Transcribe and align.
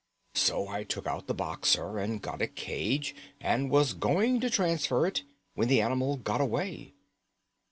So 0.33 0.67
I 0.67 0.83
took 0.83 1.05
out 1.05 1.27
the 1.27 1.35
box, 1.35 1.69
sir, 1.69 1.99
and 1.99 2.19
got 2.23 2.41
a 2.41 2.47
cage, 2.47 3.13
and 3.39 3.69
was 3.69 3.93
going 3.93 4.39
to 4.39 4.49
transfer 4.49 5.05
it, 5.05 5.21
when 5.53 5.67
the 5.67 5.79
animal 5.81 6.17
got 6.17 6.41
away." 6.41 6.95